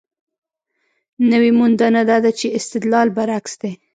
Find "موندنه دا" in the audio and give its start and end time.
1.59-2.17